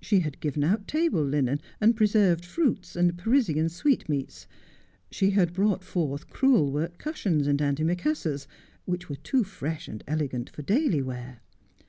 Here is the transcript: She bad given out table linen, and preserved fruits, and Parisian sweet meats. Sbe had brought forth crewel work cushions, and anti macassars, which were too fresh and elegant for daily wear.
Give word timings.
She 0.00 0.18
bad 0.18 0.40
given 0.40 0.64
out 0.64 0.88
table 0.88 1.22
linen, 1.22 1.60
and 1.80 1.94
preserved 1.96 2.44
fruits, 2.44 2.96
and 2.96 3.16
Parisian 3.16 3.68
sweet 3.68 4.08
meats. 4.08 4.48
Sbe 5.12 5.30
had 5.34 5.52
brought 5.52 5.84
forth 5.84 6.28
crewel 6.28 6.72
work 6.72 6.98
cushions, 6.98 7.46
and 7.46 7.62
anti 7.62 7.84
macassars, 7.84 8.48
which 8.84 9.08
were 9.08 9.14
too 9.14 9.44
fresh 9.44 9.86
and 9.86 10.02
elegant 10.08 10.50
for 10.50 10.62
daily 10.62 11.02
wear. 11.02 11.38